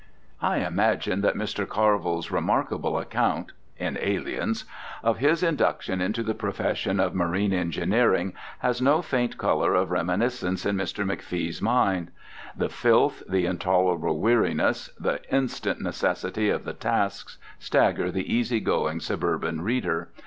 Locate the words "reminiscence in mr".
9.91-11.05